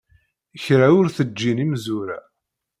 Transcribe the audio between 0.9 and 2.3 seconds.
ur t-ǧǧin imezwura.